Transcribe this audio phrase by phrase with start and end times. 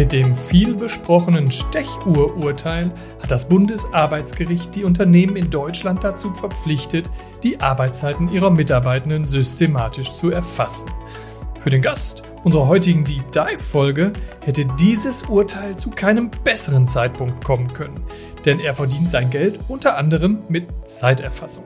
[0.00, 2.90] Mit dem viel besprochenen Stechuhrurteil
[3.22, 7.10] hat das Bundesarbeitsgericht die Unternehmen in Deutschland dazu verpflichtet,
[7.42, 10.90] die Arbeitszeiten ihrer Mitarbeitenden systematisch zu erfassen.
[11.58, 17.44] Für den Gast unserer heutigen Deep Dive Folge hätte dieses Urteil zu keinem besseren Zeitpunkt
[17.44, 18.02] kommen können,
[18.46, 21.64] denn er verdient sein Geld unter anderem mit Zeiterfassung.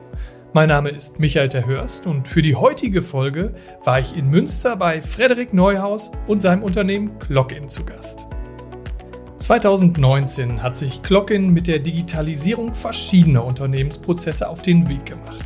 [0.55, 5.01] Mein Name ist Michael Terhörst und für die heutige Folge war ich in Münster bei
[5.01, 8.25] Frederik Neuhaus und seinem Unternehmen Clockin zu Gast.
[9.39, 15.43] 2019 hat sich Clockin mit der Digitalisierung verschiedener Unternehmensprozesse auf den Weg gemacht.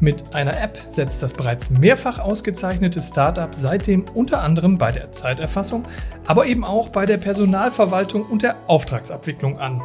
[0.00, 5.84] Mit einer App setzt das bereits mehrfach ausgezeichnete Startup seitdem unter anderem bei der Zeiterfassung,
[6.26, 9.80] aber eben auch bei der Personalverwaltung und der Auftragsabwicklung an.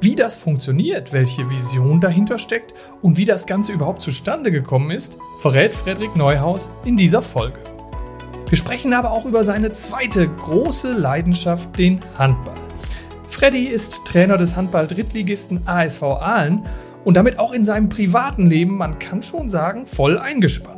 [0.00, 5.18] Wie das funktioniert, welche Vision dahinter steckt und wie das Ganze überhaupt zustande gekommen ist,
[5.40, 7.58] verrät Frederik Neuhaus in dieser Folge.
[8.48, 12.54] Wir sprechen aber auch über seine zweite große Leidenschaft, den Handball.
[13.28, 16.64] Freddy ist Trainer des Handball-Drittligisten ASV Aalen
[17.04, 20.77] und damit auch in seinem privaten Leben, man kann schon sagen, voll eingespannt.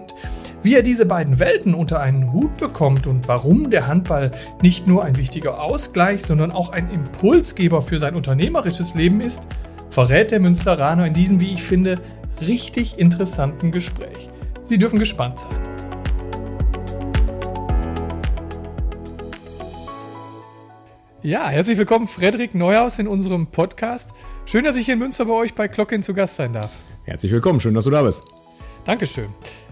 [0.63, 4.31] Wie er diese beiden Welten unter einen Hut bekommt und warum der Handball
[4.61, 9.47] nicht nur ein wichtiger Ausgleich, sondern auch ein Impulsgeber für sein unternehmerisches Leben ist,
[9.89, 11.99] verrät der Münsteraner in diesem, wie ich finde,
[12.43, 14.29] richtig interessanten Gespräch.
[14.61, 15.57] Sie dürfen gespannt sein.
[21.23, 24.13] Ja, herzlich willkommen, Frederik Neuhaus, in unserem Podcast.
[24.45, 26.73] Schön, dass ich hier in Münster bei euch bei Clockin zu Gast sein darf.
[27.05, 28.25] Herzlich willkommen, schön, dass du da bist.
[28.85, 29.29] Dankeschön.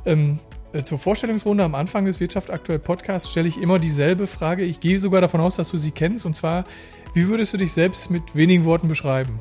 [0.06, 0.47] Ähm, äh,
[0.82, 4.64] zur Vorstellungsrunde am Anfang des Wirtschaft aktuell Podcasts stelle ich immer dieselbe Frage.
[4.64, 6.26] Ich gehe sogar davon aus, dass du sie kennst.
[6.26, 6.64] Und zwar,
[7.14, 9.40] wie würdest du dich selbst mit wenigen Worten beschreiben?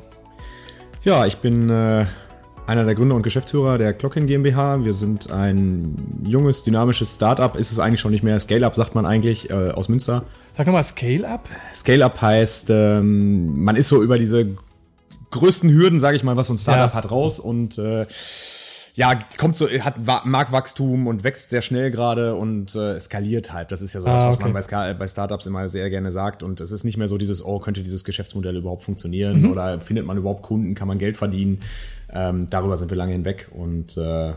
[1.02, 2.06] Ja, ich bin äh,
[2.66, 4.84] einer der Gründer und Geschäftsführer der Clockin GmbH.
[4.84, 7.54] Wir sind ein junges, dynamisches Startup.
[7.56, 8.38] Ist es eigentlich schon nicht mehr.
[8.40, 10.24] Scale-Up sagt man eigentlich äh, aus Münster.
[10.52, 11.48] Sag nochmal Scale-Up.
[11.74, 14.56] Scale-Up heißt, ähm, man ist so über diese
[15.30, 16.94] größten Hürden, sage ich mal, was so ein Startup ja.
[16.94, 18.06] hat, raus und äh,
[18.98, 19.94] ja, kommt so, hat
[20.24, 23.70] Marktwachstum und wächst sehr schnell gerade und äh, skaliert halt.
[23.70, 24.52] Das ist ja so was, ah, okay.
[24.52, 26.42] was man bei, bei Startups immer sehr gerne sagt.
[26.42, 29.52] Und es ist nicht mehr so dieses, oh, könnte dieses Geschäftsmodell überhaupt funktionieren mhm.
[29.52, 31.60] oder findet man überhaupt Kunden, kann man Geld verdienen.
[32.12, 34.34] Ähm, darüber sind wir lange hinweg und äh, ja.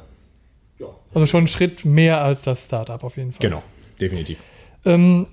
[1.12, 3.42] Also schon ein Schritt mehr als das Startup auf jeden Fall.
[3.42, 3.64] Genau,
[4.00, 4.38] definitiv.
[4.86, 5.26] Ähm,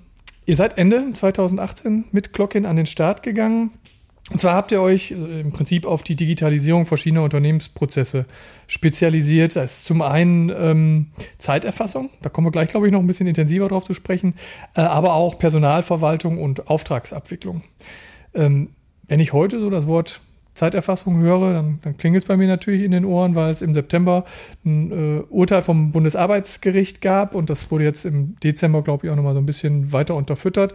[0.47, 3.73] ihr seid Ende 2018 mit Clockin an den Start gegangen.
[4.31, 8.25] Und zwar habt ihr euch äh, im Prinzip auf die Digitalisierung verschiedener Unternehmensprozesse
[8.67, 9.55] spezialisiert.
[9.55, 11.07] Das ist zum einen ähm,
[11.37, 14.35] Zeiterfassung, da kommen wir gleich, glaube ich, noch ein bisschen intensiver drauf zu sprechen,
[14.75, 17.63] äh, aber auch Personalverwaltung und Auftragsabwicklung.
[18.35, 18.69] Ähm,
[19.07, 20.21] wenn ich heute so das Wort
[20.59, 23.73] Zeiterfassung höre, dann, dann klingelt es bei mir natürlich in den Ohren, weil es im
[23.73, 24.25] September
[24.65, 29.15] ein äh, Urteil vom Bundesarbeitsgericht gab und das wurde jetzt im Dezember, glaube ich, auch
[29.15, 30.73] nochmal so ein bisschen weiter unterfüttert.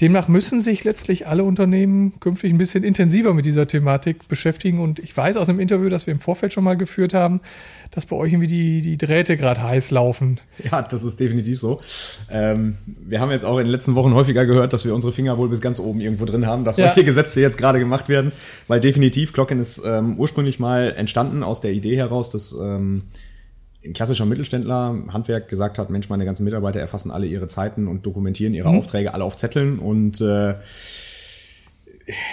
[0.00, 5.00] Demnach müssen sich letztlich alle Unternehmen künftig ein bisschen intensiver mit dieser Thematik beschäftigen und
[5.00, 7.40] ich weiß aus einem Interview, das wir im Vorfeld schon mal geführt haben,
[7.90, 10.38] dass bei euch irgendwie die, die Drähte gerade heiß laufen.
[10.70, 11.80] Ja, das ist definitiv so.
[12.30, 15.38] Ähm, wir haben jetzt auch in den letzten Wochen häufiger gehört, dass wir unsere Finger
[15.38, 16.86] wohl bis ganz oben irgendwo drin haben, dass ja.
[16.86, 18.32] solche Gesetze jetzt gerade gemacht werden,
[18.68, 19.32] weil definitiv definitiv.
[19.32, 23.04] Glocken ist ähm, ursprünglich mal entstanden aus der Idee heraus, dass ähm,
[23.84, 28.06] ein klassischer Mittelständler Handwerk gesagt hat, Mensch, meine ganzen Mitarbeiter erfassen alle ihre Zeiten und
[28.06, 28.78] dokumentieren ihre mhm.
[28.78, 30.54] Aufträge alle auf Zetteln und äh,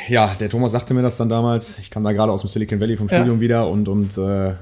[0.10, 1.80] ja, der Thomas sagte mir das dann damals.
[1.80, 3.40] Ich kam da gerade aus dem Silicon Valley vom Studium ja.
[3.40, 4.54] wieder und, und äh,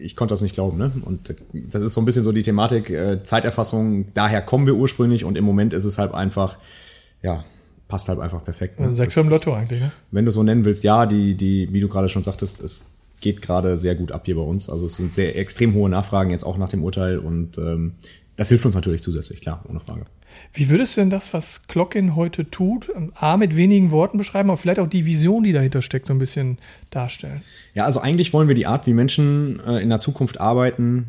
[0.00, 0.76] ich konnte das nicht glauben.
[0.76, 0.90] Ne?
[1.04, 4.06] Und das ist so ein bisschen so die Thematik äh, Zeiterfassung.
[4.14, 6.58] Daher kommen wir ursprünglich und im Moment ist es halt einfach,
[7.22, 7.44] ja,
[7.88, 8.80] passt halt einfach perfekt.
[8.80, 8.94] Ne?
[8.94, 9.92] Sechser im Lotto eigentlich, ne?
[10.10, 13.42] Wenn du so nennen willst, ja, die, die, wie du gerade schon sagtest, es geht
[13.42, 14.68] gerade sehr gut ab hier bei uns.
[14.68, 17.92] Also es sind sehr extrem hohe Nachfragen jetzt auch nach dem Urteil und ähm,
[18.36, 20.04] das hilft uns natürlich zusätzlich, klar, ohne Frage.
[20.52, 24.58] Wie würdest du denn das, was Clockin heute tut, A, mit wenigen Worten beschreiben, aber
[24.58, 26.58] vielleicht auch die Vision, die dahinter steckt, so ein bisschen
[26.90, 27.42] darstellen?
[27.74, 31.06] Ja, also eigentlich wollen wir die Art, wie Menschen äh, in der Zukunft arbeiten,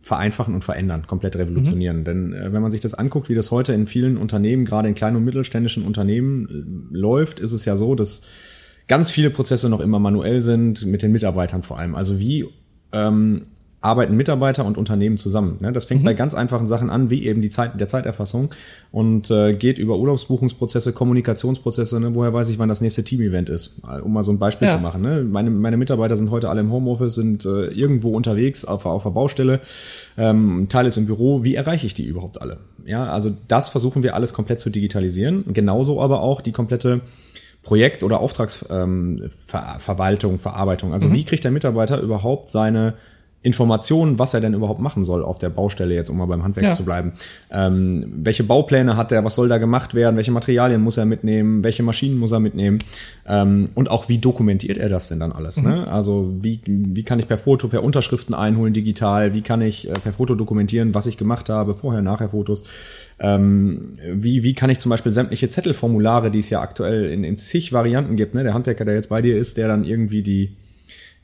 [0.00, 1.98] vereinfachen und verändern, komplett revolutionieren.
[1.98, 2.04] Mhm.
[2.04, 4.94] Denn äh, wenn man sich das anguckt, wie das heute in vielen Unternehmen, gerade in
[4.94, 8.28] kleinen und mittelständischen Unternehmen äh, läuft, ist es ja so, dass
[8.86, 11.94] ganz viele Prozesse noch immer manuell sind, mit den Mitarbeitern vor allem.
[11.94, 12.46] Also wie
[12.92, 13.46] ähm,
[13.80, 15.58] arbeiten Mitarbeiter und Unternehmen zusammen.
[15.60, 15.72] Ne?
[15.72, 16.06] Das fängt mhm.
[16.06, 18.50] bei ganz einfachen Sachen an, wie eben die Zeit der Zeiterfassung
[18.90, 22.00] und äh, geht über Urlaubsbuchungsprozesse, Kommunikationsprozesse.
[22.00, 22.14] Ne?
[22.14, 23.82] Woher weiß ich, wann das nächste Team-Event ist?
[24.02, 24.74] Um mal so ein Beispiel ja.
[24.74, 25.02] zu machen.
[25.02, 25.22] Ne?
[25.22, 29.10] Meine, meine Mitarbeiter sind heute alle im Homeoffice, sind äh, irgendwo unterwegs auf, auf der
[29.10, 29.60] Baustelle.
[30.16, 31.44] Ähm, Teil ist im Büro.
[31.44, 32.58] Wie erreiche ich die überhaupt alle?
[32.84, 35.44] Ja, also das versuchen wir alles komplett zu digitalisieren.
[35.52, 37.00] Genauso aber auch die komplette
[37.62, 40.92] Projekt- oder Auftragsverwaltung, ähm, Ver Verarbeitung.
[40.92, 41.12] Also mhm.
[41.12, 42.94] wie kriegt der Mitarbeiter überhaupt seine
[43.40, 46.66] Informationen, was er denn überhaupt machen soll auf der Baustelle, jetzt um mal beim Handwerk
[46.66, 46.74] Ja.
[46.74, 47.12] zu bleiben.
[47.52, 51.62] Ähm, welche Baupläne hat er, was soll da gemacht werden, welche Materialien muss er mitnehmen,
[51.62, 52.78] welche Maschinen muss er mitnehmen
[53.28, 55.62] ähm, und auch wie dokumentiert er das denn dann alles.
[55.62, 55.86] Ne?
[55.88, 59.92] Also wie, wie kann ich per Foto, per Unterschriften einholen digital, wie kann ich äh,
[59.92, 62.64] per Foto dokumentieren, was ich gemacht habe, vorher, nachher Fotos.
[63.20, 67.36] Ähm, wie, wie kann ich zum Beispiel sämtliche Zettelformulare, die es ja aktuell in, in
[67.36, 68.42] zig Varianten gibt, ne?
[68.42, 70.56] der Handwerker, der jetzt bei dir ist, der dann irgendwie die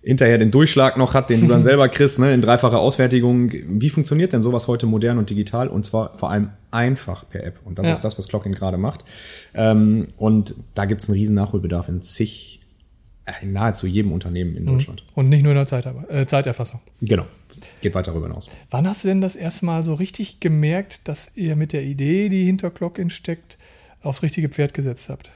[0.05, 3.51] hinterher den Durchschlag noch hat, den du dann selber kriegst, ne, in dreifacher Ausfertigung.
[3.53, 5.69] Wie funktioniert denn sowas heute modern und digital?
[5.69, 7.59] Und zwar vor allem einfach per App.
[7.65, 7.93] Und das Ja.
[7.93, 9.05] ist das, was Clockin gerade macht.
[9.55, 12.61] Ähm, und da gibt's einen riesen Nachholbedarf in zig,
[13.25, 15.05] äh, in nahezu jedem Unternehmen in Deutschland.
[15.15, 16.81] Und nicht nur in der Zeitarbeit, äh, Zeiterfassung.
[17.01, 17.27] Genau.
[17.81, 18.51] Geht weiter darüber hinaus.
[18.71, 22.29] Wann hast du denn das erste Mal so richtig gemerkt, dass ihr mit der Idee,
[22.29, 23.59] die hinter Clockin steckt,
[24.03, 25.31] aufs richtige Pferd gesetzt habt?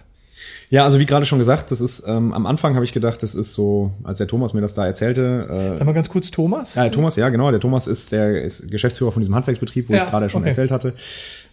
[0.70, 3.34] Ja, also wie gerade schon gesagt, das ist, ähm, am Anfang habe ich gedacht, das
[3.34, 6.74] ist so, als der Thomas mir das da erzählte, äh, Dann mal ganz kurz Thomas.
[6.74, 7.50] Ja, Thomas, ja, genau.
[7.50, 10.48] Der Thomas ist der ist Geschäftsführer von diesem Handwerksbetrieb, wo Ja, ich gerade schon okay.
[10.50, 10.92] erzählt hatte.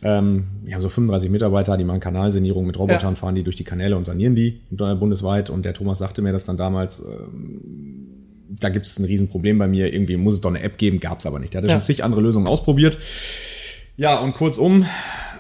[0.04, 3.16] Ähm, wir haben so 35 Mitarbeiter, die machen Kanalsanierung mit Robotern, Ja.
[3.16, 5.50] fahren die durch die Kanäle und sanieren die bundesweit.
[5.50, 8.08] Und der Thomas sagte mir das dann damals, ähm,
[8.60, 9.94] da gibt es ein Riesenproblem bei mir.
[9.94, 11.54] Irgendwie muss es doch eine App geben, gab es aber nicht.
[11.54, 11.74] Der hatte Ja.
[11.76, 12.98] schon zig andere Lösungen ausprobiert.
[13.98, 14.86] Ja, und kurzum,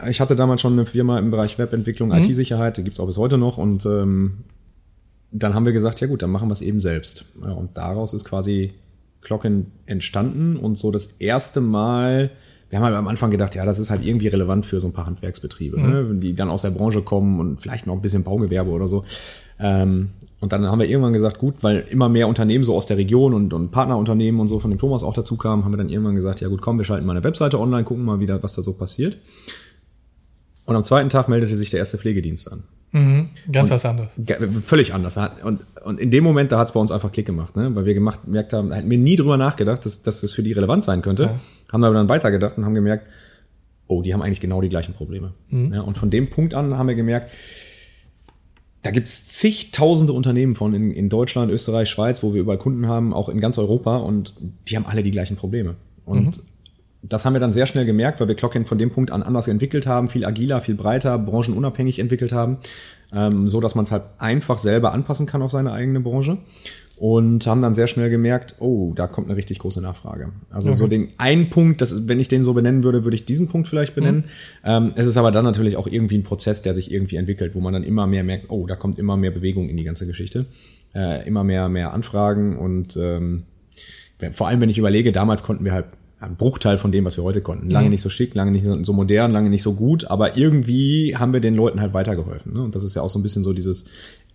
[0.10, 2.16] ich hatte damals schon eine Firma im Bereich Webentwicklung, Mhm.
[2.16, 3.58] IT-Sicherheit, die gibt's auch bis heute noch.
[3.58, 4.40] Und ähm,
[5.32, 7.26] dann haben wir gesagt, ja gut, dann machen wir es eben selbst.
[7.42, 8.74] Ja, und daraus ist quasi
[9.22, 12.32] Clocken entstanden und so das erste Mal,
[12.70, 14.94] wir haben halt am Anfang gedacht, ja, das ist halt irgendwie relevant für so ein
[14.94, 18.70] paar Handwerksbetriebe, ne, die dann aus der Branche kommen und vielleicht noch ein bisschen Baugewerbe
[18.70, 19.04] oder so.
[19.60, 20.10] Ähm,
[20.42, 23.34] und dann haben wir irgendwann gesagt, gut, weil immer mehr Unternehmen so aus der Region
[23.34, 26.16] und, und Partnerunternehmen und so von dem Thomas auch dazu kamen, haben wir dann irgendwann
[26.16, 28.62] gesagt, ja gut, komm, wir schalten mal eine Webseite online, gucken mal wieder, was da
[28.62, 29.18] so passiert.
[30.66, 32.64] Und am zweiten Tag meldete sich der erste Pflegedienst an.
[32.92, 34.20] Mhm, ganz was anderes.
[34.64, 35.18] Völlig anders.
[35.44, 37.76] Und, und in dem Moment, da hat es bei uns einfach Klick gemacht, ne?
[37.76, 40.54] weil wir gemacht, gemerkt haben, hätten wir nie drüber nachgedacht, dass, dass das für die
[40.54, 41.24] relevant sein könnte.
[41.24, 41.40] Ja.
[41.74, 43.06] Haben aber dann weitergedacht und haben gemerkt,
[43.88, 45.34] oh, die haben eigentlich genau die gleichen Probleme.
[45.50, 45.74] Mhm.
[45.74, 47.32] Ja, und von dem Punkt an haben wir gemerkt,
[48.82, 53.14] da gibt's zigtausende Unternehmen von in, in Deutschland, Österreich, Schweiz, wo wir überall Kunden haben,
[53.14, 54.36] auch in ganz Europa und
[54.70, 55.76] die haben alle die gleichen Probleme.
[56.06, 56.40] Und
[57.10, 59.48] das haben wir dann sehr schnell gemerkt, weil wir Clockend von dem Punkt an anders
[59.48, 62.58] entwickelt haben, viel agiler, viel breiter, branchenunabhängig entwickelt haben,
[63.14, 66.38] ähm, so dass man es halt einfach selber anpassen kann auf seine eigene Branche
[66.98, 70.32] und haben dann sehr schnell gemerkt, oh, da kommt eine richtig große Nachfrage.
[70.50, 73.26] Also so den einen Punkt, das ist, wenn ich den so benennen würde, würde ich
[73.26, 74.26] diesen Punkt vielleicht benennen.
[74.64, 77.60] Ähm, es ist aber dann natürlich auch irgendwie ein Prozess, der sich irgendwie entwickelt, wo
[77.60, 80.46] man dann immer mehr merkt, oh, da kommt immer mehr Bewegung in die ganze Geschichte,
[80.94, 83.44] äh, immer mehr mehr Anfragen und ähm,
[84.32, 85.88] vor allem wenn ich überlege, damals konnten wir halt
[86.20, 87.70] einen Bruchteil von dem, was wir heute konnten.
[87.70, 91.34] Lange nicht so schick, lange nicht so modern, lange nicht so gut, aber irgendwie haben
[91.34, 92.54] wir den Leuten halt weitergeholfen.
[92.54, 92.64] Ne?
[92.64, 93.90] Und das ist ja auch so ein bisschen so dieses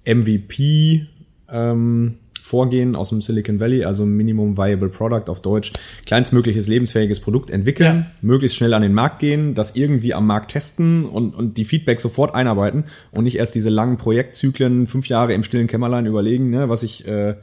[0.04, 1.06] MVP
[1.50, 5.72] ähm, Vorgehen aus dem Silicon Valley, also Minimum Viable Product auf Deutsch,
[6.06, 8.06] kleinstmögliches lebensfähiges Produkt entwickeln, Ja.
[8.22, 12.00] möglichst schnell an den Markt gehen, das irgendwie am Markt testen und, und die Feedback
[12.00, 16.68] sofort einarbeiten und nicht erst diese langen Projektzyklen, fünf Jahre im stillen Kämmerlein überlegen, ne,
[16.70, 17.34] was ich äh,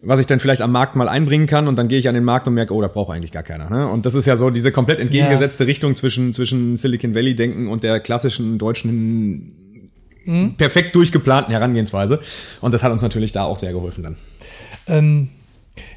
[0.00, 2.24] was ich dann vielleicht am Markt mal einbringen kann und dann gehe ich an den
[2.24, 3.70] Markt und merke, oh, da braucht eigentlich gar keiner.
[3.70, 3.88] Ne?
[3.88, 7.82] Und das ist ja so diese komplett entgegengesetzte Richtung zwischen, zwischen Silicon Valley Denken und
[7.82, 9.62] der klassischen deutschen
[10.56, 12.20] perfekt durchgeplanten Herangehensweise.
[12.60, 14.16] Und das hat uns natürlich da auch sehr geholfen dann.
[14.88, 15.28] Ähm,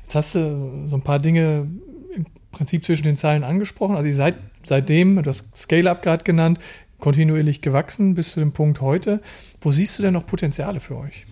[0.04, 1.68] jetzt hast du so ein paar Dinge
[2.16, 3.96] im Prinzip zwischen den Zeilen angesprochen.
[3.96, 6.60] Also ihr seid seitdem, du hast Scale-Up gerade genannt,
[7.00, 9.22] kontinuierlich gewachsen bis zu dem Punkt heute.
[9.62, 11.26] Wo siehst du denn noch Potenziale für euch?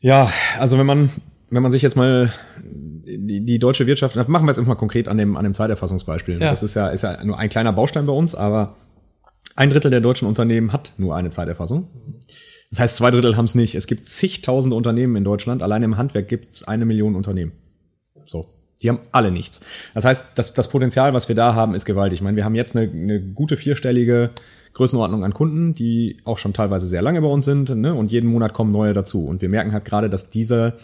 [0.00, 1.10] Ja, also wenn man,
[1.50, 5.16] wenn man sich jetzt mal die, die deutsche Wirtschaft, machen wir es immer konkret an
[5.16, 6.40] dem, an dem Zeiterfassungsbeispiel.
[6.40, 6.50] Ja.
[6.50, 8.76] Das ist ja, ist ja nur ein kleiner Baustein bei uns, aber
[9.56, 11.88] ein Drittel der deutschen Unternehmen hat nur eine Zeiterfassung.
[12.70, 13.74] Das heißt, zwei Drittel haben es nicht.
[13.74, 15.62] Es gibt zigtausende Unternehmen in Deutschland.
[15.62, 17.52] Allein im Handwerk gibt es eine Million Unternehmen.
[18.24, 18.46] So.
[18.82, 19.60] Die haben alle nichts.
[19.94, 22.18] Das heißt, das, das Potenzial, was wir da haben, ist gewaltig.
[22.18, 24.30] Ich meine, wir haben jetzt eine, eine gute vierstellige
[24.74, 27.94] Größenordnung an Kunden, die auch schon teilweise sehr lange bei uns sind, ne?
[27.94, 29.26] und jeden Monat kommen neue dazu.
[29.26, 30.74] Und wir merken halt gerade, dass dieser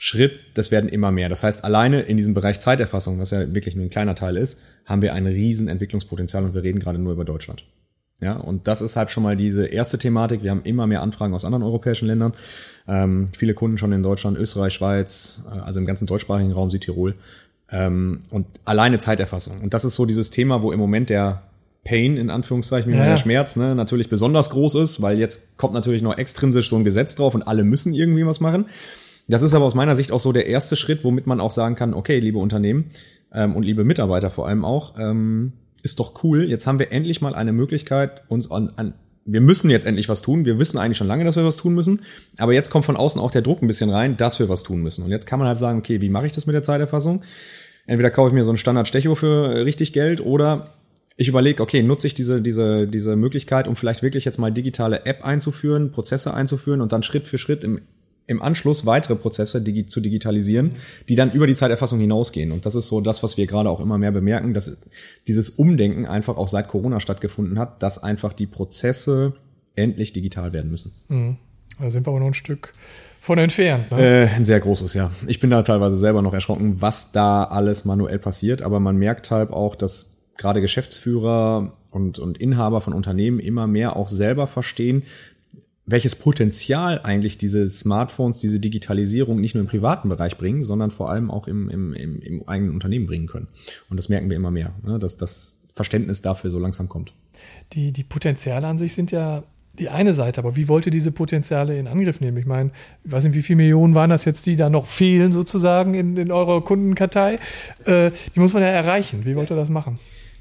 [0.00, 1.28] Schritt, das werden immer mehr.
[1.28, 4.60] Das heißt, alleine in diesem Bereich Zeiterfassung, was ja wirklich nur ein kleiner Teil ist,
[4.84, 7.64] haben wir ein riesen Entwicklungspotenzial und wir reden gerade nur über Deutschland.
[8.20, 10.42] Ja, und das ist halt schon mal diese erste Thematik.
[10.42, 12.32] Wir haben immer mehr Anfragen aus anderen europäischen Ländern.
[12.88, 17.14] Ähm, viele Kunden schon in Deutschland, Österreich, Schweiz, äh, also im ganzen deutschsprachigen Raum, Südtirol.
[17.70, 19.60] Ähm, und alleine Zeiterfassung.
[19.60, 21.42] Und das ist so dieses Thema, wo im Moment der
[21.84, 23.04] Pain, in Anführungszeichen, Ja.
[23.04, 26.84] der Schmerz, ne, natürlich besonders groß ist, weil jetzt kommt natürlich noch extrinsisch so ein
[26.84, 28.66] Gesetz drauf und alle müssen irgendwie was machen.
[29.28, 31.74] Das ist aber aus meiner Sicht auch so der erste Schritt, womit man auch sagen
[31.74, 32.90] kann, okay, liebe Unternehmen
[33.32, 36.48] ähm, und liebe Mitarbeiter vor allem auch, ähm, ist doch cool.
[36.48, 38.94] Jetzt haben wir endlich mal eine Möglichkeit, uns an, an
[39.30, 40.46] wir müssen jetzt endlich was tun.
[40.46, 42.00] Wir wissen eigentlich schon lange, dass wir was tun müssen.
[42.38, 44.80] Aber jetzt kommt von außen auch der Druck ein bisschen rein, dass wir was tun
[44.80, 45.04] müssen.
[45.04, 47.22] Und jetzt kann man halt sagen, okay, wie mache ich das mit der Zeiterfassung?
[47.88, 50.74] entweder kaufe ich mir so einen Standard Stecho für richtig Geld oder
[51.16, 55.04] ich überlege, okay, nutze ich diese, diese, diese Möglichkeit, um vielleicht wirklich jetzt mal digitale
[55.04, 57.80] App einzuführen, Prozesse einzuführen und dann Schritt für Schritt im,
[58.28, 60.72] im Anschluss weitere Prozesse digi zu digitalisieren,
[61.08, 62.52] die dann über die Zeiterfassung hinausgehen.
[62.52, 64.78] Und das ist so das, was wir gerade auch immer mehr bemerken, dass
[65.26, 69.32] dieses Umdenken einfach auch seit Corona stattgefunden hat, dass einfach die Prozesse
[69.74, 70.92] endlich digital werden müssen.
[71.08, 71.36] Mhm.
[71.80, 72.74] Da sind wir aber noch ein Stück
[73.20, 73.90] von entfernt.
[73.90, 74.26] Ne?
[74.26, 75.10] Äh, ein sehr großes, ja.
[75.26, 79.30] Ich bin da teilweise selber noch erschrocken, was da alles manuell passiert, aber man merkt
[79.30, 85.04] halt auch, dass gerade Geschäftsführer und, und Inhaber von Unternehmen immer mehr auch selber verstehen,
[85.90, 91.10] welches Potenzial eigentlich diese Smartphones, diese Digitalisierung nicht nur im privaten Bereich bringen, sondern vor
[91.10, 93.48] allem auch im, im, im, im eigenen Unternehmen bringen können.
[93.88, 97.14] Und das merken wir immer mehr, ne, dass das Verständnis dafür so langsam kommt.
[97.72, 99.44] Die, die Potenziale an sich sind ja
[99.78, 102.36] die eine Seite, aber wie wollt ihr diese Potenziale in Angriff nehmen?
[102.36, 102.70] Ich meine,
[103.04, 106.16] ich weiß nicht, wie viele Millionen waren das jetzt, die da noch fehlen sozusagen in,
[106.16, 107.38] in eurer Kundenkartei?
[107.84, 109.24] Äh, die muss man ja erreichen.
[109.24, 109.98] Wie wollt ihr das machen?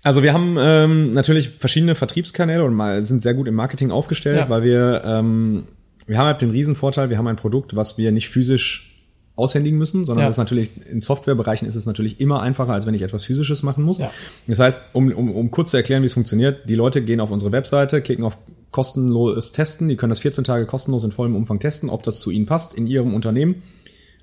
[0.08, 4.38] Also wir haben ähm, natürlich verschiedene Vertriebskanäle und mal sind sehr gut im Marketing aufgestellt,
[4.38, 4.50] ja.
[4.50, 5.66] weil wir ähm,
[6.06, 9.04] wir haben halt den Riesenvorteil, wir haben ein Produkt, was wir nicht physisch
[9.36, 10.28] aushändigen müssen, sondern ja.
[10.28, 13.64] das ist natürlich in Softwarebereichen ist es natürlich immer einfacher, als wenn ich etwas physisches
[13.64, 13.98] machen muss.
[13.98, 14.10] Ja.
[14.48, 17.30] Das heißt, um, um, um kurz zu erklären, wie es funktioniert, die Leute gehen auf
[17.30, 18.38] unsere Webseite, klicken auf
[18.72, 22.32] kostenloses Testen, die können das 14 Tage kostenlos in vollem Umfang testen, ob das zu
[22.32, 23.62] ihnen passt in ihrem Unternehmen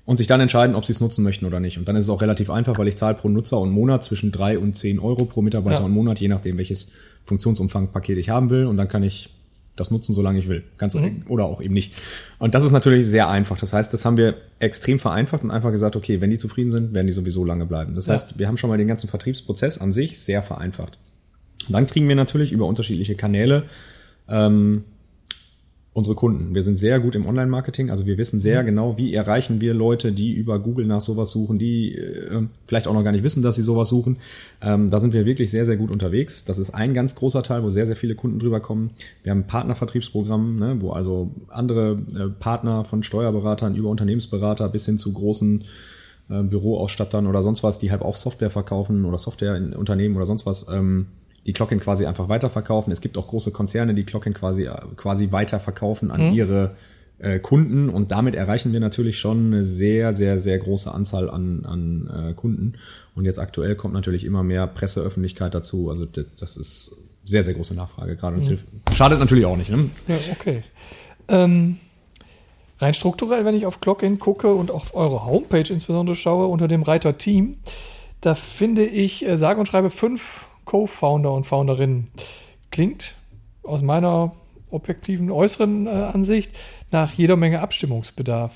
[0.05, 1.77] und sich dann entscheiden, ob sie es nutzen möchten oder nicht.
[1.77, 4.31] Und dann ist es auch relativ einfach, weil ich zahle pro Nutzer und Monat zwischen
[4.31, 5.85] drei und zehn Euro pro Mitarbeiter ja.
[5.85, 6.93] und Monat, je nachdem, welches
[7.25, 8.65] Funktionsumfangpaket ich haben will.
[8.65, 9.29] Und dann kann ich
[9.75, 10.63] das nutzen, solange ich will.
[10.77, 11.23] Ganz mhm.
[11.27, 11.93] oder auch eben nicht.
[12.37, 13.57] Und das ist natürlich sehr einfach.
[13.57, 16.93] Das heißt, das haben wir extrem vereinfacht und einfach gesagt, okay, wenn die zufrieden sind,
[16.93, 17.95] werden die sowieso lange bleiben.
[17.95, 18.13] Das ja.
[18.13, 20.99] heißt, wir haben schon mal den ganzen Vertriebsprozess an sich sehr vereinfacht.
[21.67, 23.63] Und dann kriegen wir natürlich über unterschiedliche Kanäle
[24.29, 24.83] ähm,
[25.95, 26.53] unsere Kunden.
[26.53, 28.65] Wir sind sehr gut im Online-Marketing, also wir wissen sehr mhm.
[28.65, 32.93] genau, wie erreichen wir Leute, die über Google nach sowas suchen, die äh, vielleicht auch
[32.93, 34.17] noch gar nicht wissen, dass sie sowas suchen.
[34.61, 36.43] Ähm, da sind wir wirklich sehr, sehr gut unterwegs.
[36.43, 38.89] Das ist ein ganz großer Teil, wo sehr, sehr viele Kunden drüber kommen.
[39.23, 44.85] Wir haben ein Partnervertriebsprogramm, ne, wo also andere äh, Partner von Steuerberatern über Unternehmensberater bis
[44.85, 45.63] hin zu großen
[46.29, 50.25] äh, Büroausstattern oder sonst was, die halt auch Software verkaufen oder Software in Unternehmen oder
[50.25, 51.07] sonst was, ähm,
[51.45, 52.91] die Glocken quasi einfach weiterverkaufen.
[52.91, 56.33] Es gibt auch große Konzerne, die Glocken quasi, quasi weiterverkaufen an mhm.
[56.33, 56.75] ihre
[57.19, 61.63] äh, Kunden und damit erreichen wir natürlich schon eine sehr, sehr, sehr große Anzahl an,
[61.65, 62.73] an äh, Kunden.
[63.15, 65.89] Und jetzt aktuell kommt natürlich immer mehr Presseöffentlichkeit dazu.
[65.89, 68.37] Also das ist sehr, sehr große Nachfrage gerade.
[68.37, 68.59] Mhm.
[68.93, 69.69] schadet natürlich auch nicht.
[69.69, 69.89] Ne?
[70.07, 70.63] Ja, okay.
[71.27, 71.77] Ähm,
[72.79, 76.83] rein strukturell, wenn ich auf Clockin gucke und auf eure Homepage insbesondere schaue, unter dem
[76.83, 77.57] Reiter Team,
[78.19, 82.07] da finde ich, äh, sage und schreibe fünf Co-Founder und Founderinnen.
[82.71, 83.15] Klingt
[83.63, 84.33] aus meiner
[84.69, 86.51] objektiven äußeren äh, Ansicht
[86.91, 88.53] nach jeder Menge Abstimmungsbedarf.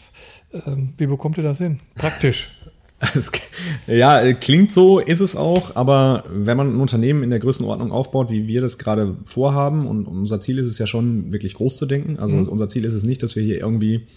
[0.65, 1.79] Ähm, wie bekommt ihr das hin?
[1.95, 2.59] Praktisch.
[3.87, 8.29] ja, klingt so, ist es auch, aber wenn man ein Unternehmen in der Größenordnung aufbaut,
[8.29, 11.85] wie wir das gerade vorhaben, und unser Ziel ist es ja schon, wirklich groß zu
[11.85, 12.19] denken.
[12.19, 12.47] Also mhm.
[12.47, 14.07] unser Ziel ist es nicht, dass wir hier irgendwie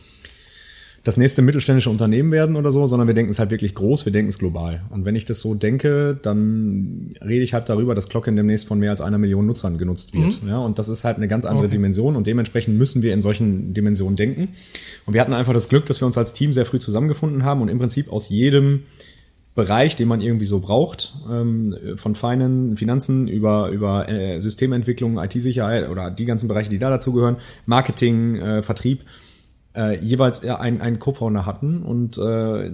[1.05, 4.13] das nächste mittelständische Unternehmen werden oder so, sondern wir denken es halt wirklich groß, wir
[4.13, 4.83] denken es global.
[4.91, 8.79] Und wenn ich das so denke, dann rede ich halt darüber, dass Clocken demnächst von
[8.79, 10.43] mehr als einer Million Nutzern genutzt wird.
[10.43, 10.49] Mhm.
[10.49, 11.77] Ja, und das ist halt eine ganz andere okay.
[11.77, 14.51] Dimension und dementsprechend müssen wir in solchen Dimensionen denken.
[15.05, 17.63] Und wir hatten einfach das Glück, dass wir uns als Team sehr früh zusammengefunden haben
[17.63, 18.83] und im Prinzip aus jedem
[19.57, 25.91] Bereich, den man irgendwie so braucht, ähm, von Feinen, Finanzen über, über äh, Systementwicklung, IT-Sicherheit
[25.91, 29.01] oder die ganzen Bereiche, die da dazugehören, Marketing, äh, Vertrieb,
[29.77, 32.71] äh, jeweils einen, einen Co-Founder hatten und äh,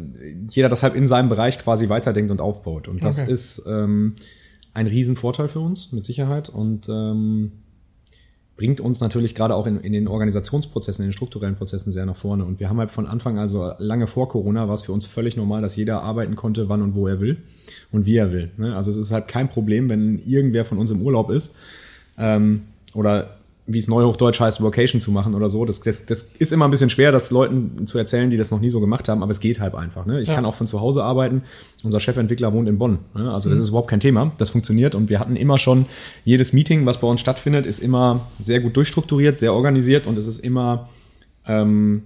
[0.51, 2.89] jeder das halt in seinem Bereich quasi weiterdenkt und aufbaut.
[2.89, 3.33] Und das okay.
[3.33, 4.17] ist ähm,
[4.75, 6.49] ein Riesenvorteil für uns, mit Sicherheit.
[6.49, 7.53] Und ähm,
[8.57, 12.17] bringt uns natürlich gerade auch in, in den Organisationsprozessen, in den strukturellen Prozessen sehr nach
[12.17, 12.45] vorne.
[12.45, 15.37] Und wir haben halt von Anfang, also lange vor Corona, war es für uns völlig
[15.37, 17.39] normal, dass jeder arbeiten konnte, wann und wo er will
[17.93, 18.51] und wie er will.
[18.57, 18.75] Ne?
[18.75, 21.57] Also es ist halt kein Problem, wenn irgendwer von uns im Urlaub ist
[22.19, 22.63] ähm,
[22.95, 23.38] oder
[23.69, 25.65] wie es neuhochdeutsch heißt, Vocation zu machen oder so.
[25.67, 28.61] Das, das, das ist immer ein bisschen schwer, das Leuten zu erzählen, die das noch
[28.61, 30.07] nie so gemacht haben, aber es geht halt einfach.
[30.07, 30.23] Ne?
[30.23, 30.35] Ich ja.
[30.35, 31.43] kann auch von zu Hause arbeiten.
[31.85, 32.99] Unser Chefentwickler wohnt in Bonn.
[33.15, 33.31] Ne?
[33.31, 33.63] Also das mhm.
[33.63, 34.33] ist überhaupt kein Thema.
[34.39, 35.85] Das funktioniert und wir hatten immer schon,
[36.25, 40.27] jedes Meeting, was bei uns stattfindet, ist immer sehr gut durchstrukturiert, sehr organisiert und es
[40.27, 40.89] ist immer
[41.47, 42.05] ähm,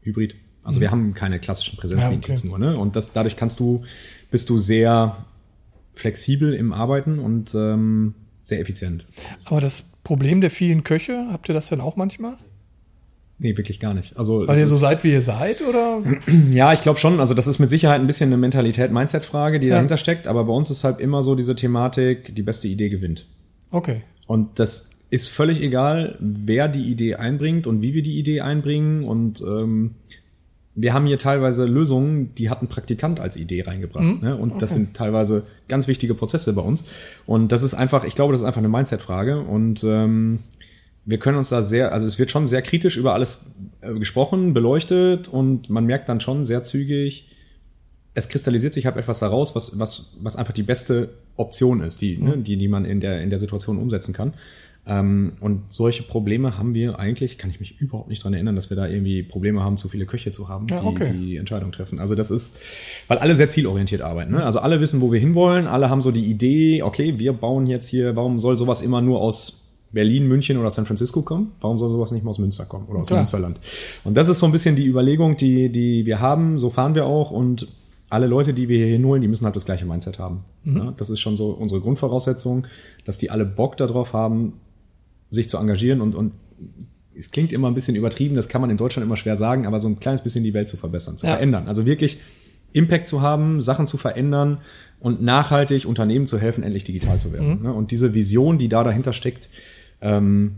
[0.00, 0.34] hybrid.
[0.62, 0.80] Also mhm.
[0.80, 2.58] wir haben keine klassischen Präsenzmeetings ja, okay.
[2.60, 2.70] nur.
[2.70, 2.78] Ne?
[2.78, 3.82] Und das, dadurch kannst du,
[4.30, 5.16] bist du sehr
[5.94, 9.06] flexibel im Arbeiten und ähm, sehr effizient.
[9.44, 12.36] Aber das Problem der vielen Köche, habt ihr das denn auch manchmal?
[13.38, 14.16] Nee, wirklich gar nicht.
[14.16, 16.00] Also, Weil ihr so seid, wie ihr seid, oder?
[16.52, 17.18] Ja, ich glaube schon.
[17.18, 19.74] Also das ist mit Sicherheit ein bisschen eine Mentalität-Mindset-Frage, die ja.
[19.74, 20.28] dahinter steckt.
[20.28, 23.26] Aber bei uns ist halt immer so diese Thematik, die beste Idee gewinnt.
[23.72, 24.02] Okay.
[24.28, 29.04] Und das ist völlig egal, wer die Idee einbringt und wie wir die Idee einbringen.
[29.04, 29.96] Und ähm,
[30.74, 34.04] wir haben hier teilweise Lösungen, die hat ein Praktikant als Idee reingebracht.
[34.04, 34.20] Mhm.
[34.22, 34.36] Ne?
[34.36, 34.60] Und okay.
[34.60, 36.84] das sind teilweise ganz wichtige Prozesse bei uns.
[37.26, 39.40] Und das ist einfach, ich glaube, das ist einfach eine Mindset-Frage.
[39.40, 40.38] Und ähm,
[41.04, 44.54] wir können uns da sehr, also es wird schon sehr kritisch über alles äh, gesprochen,
[44.54, 47.28] beleuchtet und man merkt dann schon sehr zügig,
[48.14, 52.18] es kristallisiert sich halt etwas daraus, was, was, was einfach die beste Option ist, die,
[52.18, 52.30] ne, mhm.
[52.30, 54.34] ne, die, die man in der, in der Situation umsetzen kann.
[54.84, 58.68] Ähm, und solche Probleme haben wir eigentlich, kann ich mich überhaupt nicht dran erinnern, dass
[58.68, 61.12] wir da irgendwie Probleme haben, zu viele Köche zu haben, ja, okay.
[61.12, 62.00] die die Entscheidung treffen.
[62.00, 62.58] Also das ist,
[63.06, 64.32] weil alle sehr zielorientiert arbeiten.
[64.32, 64.42] Ne?
[64.42, 67.86] Also alle wissen, wo wir hinwollen, alle haben so die Idee, okay, wir bauen jetzt
[67.88, 71.52] hier, warum soll sowas immer nur aus Berlin, München oder San Francisco kommen?
[71.60, 73.20] Warum soll sowas nicht mal aus Münster kommen oder aus Klar.
[73.20, 73.60] Münsterland?
[74.02, 76.58] Und das ist so ein bisschen die Überlegung, die, die wir haben.
[76.58, 77.68] So fahren wir auch und
[78.10, 80.44] alle Leute, die wir hier hinholen, die müssen halt das gleiche Mindset haben.
[80.64, 80.76] Mhm.
[80.76, 82.66] Ja, das ist schon so unsere Grundvoraussetzung,
[83.04, 84.54] dass die alle Bock darauf haben,
[85.32, 86.32] sich zu engagieren und, und
[87.16, 89.80] es klingt immer ein bisschen übertrieben, das kann man in Deutschland immer schwer sagen, aber
[89.80, 91.32] so ein kleines bisschen die Welt zu verbessern, zu ja.
[91.32, 91.68] verändern.
[91.68, 92.18] Also wirklich
[92.72, 94.58] Impact zu haben, Sachen zu verändern
[95.00, 97.58] und nachhaltig Unternehmen zu helfen, endlich digital zu werden.
[97.58, 97.62] Mhm.
[97.64, 97.72] Ne?
[97.72, 99.48] Und diese Vision, die da dahinter steckt,
[100.00, 100.54] ähm,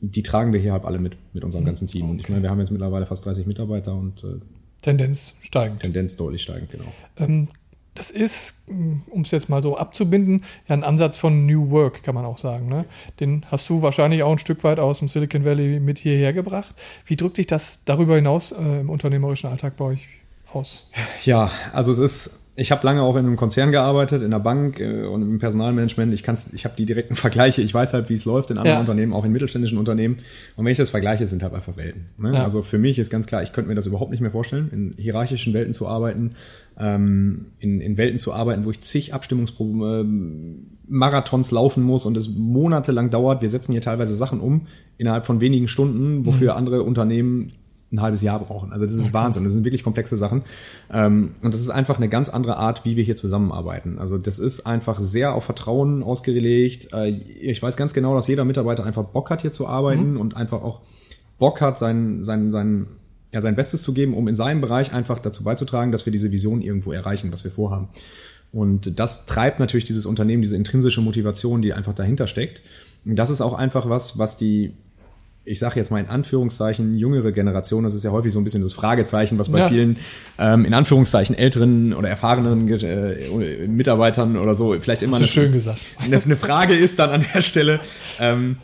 [0.00, 1.68] die tragen wir hier halt alle mit, mit unserem mhm.
[1.68, 2.10] ganzen Team.
[2.10, 4.40] Und ich meine, wir haben jetzt mittlerweile fast 30 Mitarbeiter und äh,
[4.82, 5.80] Tendenz steigend.
[5.80, 6.92] Tendenz deutlich steigend, genau.
[7.18, 7.48] Ähm,
[7.94, 12.14] das ist, um es jetzt mal so abzubinden, ja ein Ansatz von New Work, kann
[12.14, 12.68] man auch sagen.
[12.68, 12.84] Ne?
[13.18, 16.74] Den hast du wahrscheinlich auch ein Stück weit aus dem Silicon Valley mit hierher gebracht.
[17.04, 20.08] Wie drückt sich das darüber hinaus äh, im unternehmerischen Alltag bei euch
[20.52, 20.88] aus?
[21.24, 24.80] Ja, also es ist ich habe lange auch in einem Konzern gearbeitet, in der Bank
[24.80, 26.12] äh, und im Personalmanagement.
[26.12, 27.62] Ich kann's, ich habe die direkten Vergleiche.
[27.62, 28.80] Ich weiß halt, wie es läuft in anderen ja.
[28.80, 30.16] Unternehmen, auch in mittelständischen Unternehmen.
[30.56, 32.06] Und wenn ich das vergleiche, sind halt einfach Welten.
[32.18, 32.34] Ne?
[32.34, 32.42] Ja.
[32.44, 34.94] Also für mich ist ganz klar, ich könnte mir das überhaupt nicht mehr vorstellen, in
[34.98, 36.32] hierarchischen Welten zu arbeiten,
[36.78, 43.10] ähm, in, in Welten zu arbeiten, wo ich zig Abstimmungsmarathons laufen muss und es monatelang
[43.10, 43.42] dauert.
[43.42, 44.66] Wir setzen hier teilweise Sachen um
[44.98, 46.58] innerhalb von wenigen Stunden, wofür mhm.
[46.58, 47.52] andere Unternehmen
[47.92, 48.72] ein halbes Jahr brauchen.
[48.72, 49.44] Also das ist Wahnsinn.
[49.44, 50.42] Das sind wirklich komplexe Sachen.
[50.92, 53.98] Ähm, und das ist einfach eine ganz andere Art, wie wir hier zusammenarbeiten.
[53.98, 56.92] Also das ist einfach sehr auf Vertrauen ausgelegt.
[56.92, 60.20] Äh, ich weiß ganz genau, dass jeder Mitarbeiter einfach Bock hat, hier zu arbeiten mhm.
[60.20, 60.80] und einfach auch
[61.38, 62.86] Bock hat, sein, sein, sein,
[63.32, 66.30] ja, sein Bestes zu geben, um in seinem Bereich einfach dazu beizutragen, dass wir diese
[66.30, 67.88] Vision irgendwo erreichen, was wir vorhaben.
[68.52, 72.62] Und das treibt natürlich dieses Unternehmen, diese intrinsische Motivation, die einfach dahinter steckt.
[73.04, 74.74] Und das ist auch einfach was, was die
[75.44, 78.62] ich sage jetzt mal in Anführungszeichen, jüngere Generation, das ist ja häufig so ein bisschen
[78.62, 79.68] das Fragezeichen, was bei ja.
[79.68, 79.96] vielen
[80.38, 85.80] ähm, in Anführungszeichen älteren oder erfahrenen äh, Mitarbeitern oder so vielleicht immer eine, schön gesagt.
[85.98, 87.80] Eine, eine, Frage ist dann an der Stelle.
[88.18, 88.58] Ähm,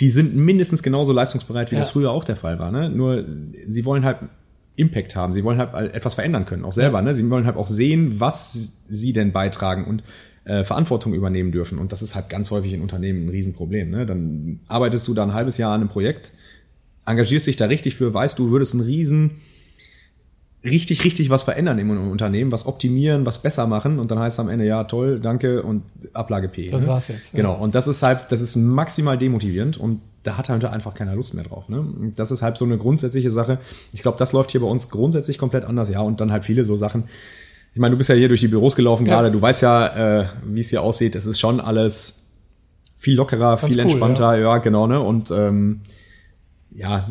[0.00, 1.80] die sind mindestens genauso leistungsbereit, wie ja.
[1.80, 2.72] das früher auch der Fall war.
[2.72, 2.90] Ne?
[2.90, 3.24] Nur
[3.66, 4.18] sie wollen halt
[4.74, 6.98] Impact haben, sie wollen halt etwas verändern können, auch selber.
[6.98, 7.02] Ja.
[7.02, 7.14] Ne?
[7.14, 10.02] Sie wollen halt auch sehen, was sie denn beitragen und
[10.44, 11.78] äh, Verantwortung übernehmen dürfen.
[11.78, 13.90] Und das ist halt ganz häufig in Unternehmen ein Riesenproblem.
[13.90, 14.06] Ne?
[14.06, 16.32] Dann arbeitest du da ein halbes Jahr an einem Projekt,
[17.06, 19.32] engagierst dich da richtig für, weißt du, würdest einen riesen
[20.64, 24.40] richtig, richtig was verändern im Unternehmen, was optimieren, was besser machen und dann heißt es
[24.40, 26.70] am Ende, ja, toll, danke und Ablage P.
[26.70, 26.88] Das ne?
[26.88, 27.34] war's jetzt.
[27.34, 27.54] Genau.
[27.54, 31.34] Und das ist halt, das ist maximal demotivierend und da hat halt einfach keiner Lust
[31.34, 31.68] mehr drauf.
[31.68, 31.84] Ne?
[32.14, 33.58] Das ist halt so eine grundsätzliche Sache.
[33.92, 35.88] Ich glaube, das läuft hier bei uns grundsätzlich komplett anders.
[35.88, 37.04] Ja, und dann halt viele so Sachen,
[37.74, 39.14] ich meine, du bist ja hier durch die Büros gelaufen ja.
[39.14, 41.14] gerade, du weißt ja, äh, wie es hier aussieht.
[41.14, 42.24] Es ist schon alles
[42.96, 44.40] viel lockerer, Ganz viel cool, entspannter, ja.
[44.40, 44.58] ja.
[44.58, 45.00] genau, ne?
[45.00, 45.80] Und ähm,
[46.74, 47.10] ja,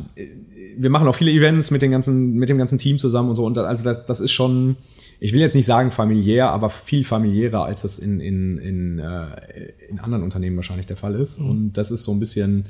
[0.78, 3.46] wir machen auch viele Events mit den ganzen, mit dem ganzen Team zusammen und so.
[3.46, 4.78] Und also das, das ist schon,
[5.20, 9.74] ich will jetzt nicht sagen familiär, aber viel familiärer, als das in, in, in, äh,
[9.90, 11.40] in anderen Unternehmen wahrscheinlich der Fall ist.
[11.40, 11.50] Mhm.
[11.50, 12.66] Und das ist so ein bisschen,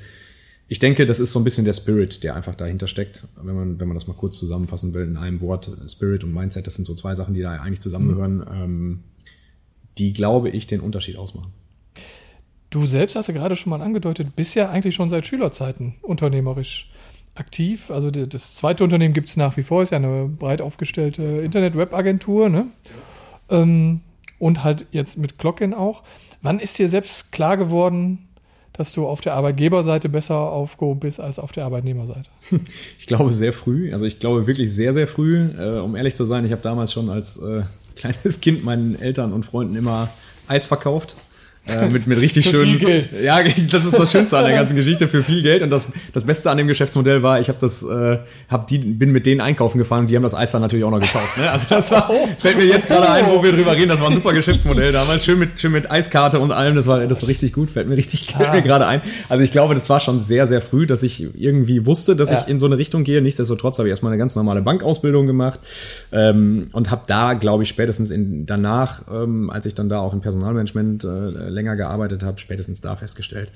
[0.71, 3.23] ich denke, das ist so ein bisschen der Spirit, der einfach dahinter steckt.
[3.35, 6.65] Wenn man, wenn man das mal kurz zusammenfassen will in einem Wort, Spirit und Mindset,
[6.65, 8.45] das sind so zwei Sachen, die da eigentlich zusammengehören, mhm.
[8.53, 9.03] ähm,
[9.97, 11.51] die, glaube ich, den Unterschied ausmachen.
[12.69, 16.89] Du selbst hast ja gerade schon mal angedeutet, bist ja eigentlich schon seit Schülerzeiten unternehmerisch
[17.35, 17.91] aktiv.
[17.91, 22.47] Also das zweite Unternehmen gibt es nach wie vor, ist ja eine breit aufgestellte Internet-Web-Agentur,
[22.47, 22.67] ne?
[23.49, 23.61] Ja.
[23.61, 23.99] Ähm,
[24.39, 26.03] und halt jetzt mit Clockin auch.
[26.41, 28.29] Wann ist dir selbst klar geworden,
[28.73, 32.29] dass du auf der Arbeitgeberseite besser aufgehoben bist als auf der Arbeitnehmerseite?
[32.99, 35.49] Ich glaube sehr früh, also ich glaube wirklich sehr, sehr früh.
[35.57, 37.63] Äh, um ehrlich zu sein, ich habe damals schon als äh,
[37.95, 40.09] kleines Kind meinen Eltern und Freunden immer
[40.47, 41.17] Eis verkauft.
[41.67, 42.79] Äh, mit, mit richtig für schönen.
[42.79, 43.09] Viel Geld.
[43.23, 43.39] Ja,
[43.71, 45.61] das ist das Schönste an der ganzen Geschichte für viel Geld.
[45.61, 48.17] Und das, das Beste an dem Geschäftsmodell war, ich habe das, äh,
[48.49, 50.91] hab die, bin mit denen einkaufen gefahren und die haben das Eis dann natürlich auch
[50.91, 51.37] noch gekauft.
[51.37, 51.49] Ne?
[51.49, 53.89] Also das war, fällt mir jetzt gerade ein, wo wir drüber reden.
[53.89, 56.75] Das war ein super Geschäftsmodell damals, schön mit, schön mit Eiskarte und allem.
[56.75, 57.69] Das war, das war richtig gut.
[57.69, 58.53] Fällt mir richtig, fällt ah.
[58.53, 59.01] mir gerade ein.
[59.29, 62.39] Also ich glaube, das war schon sehr, sehr früh, dass ich irgendwie wusste, dass ja.
[62.41, 63.21] ich in so eine Richtung gehe.
[63.21, 65.59] Nichtsdestotrotz habe ich erstmal eine ganz normale Bankausbildung gemacht
[66.11, 70.13] ähm, und habe da, glaube ich, spätestens in danach, ähm, als ich dann da auch
[70.13, 73.51] im Personalmanagement äh, länger gearbeitet habe spätestens da festgestellt,